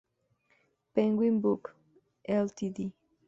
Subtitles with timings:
[0.95, 1.69] Penguin Books
[2.27, 2.91] Ltd.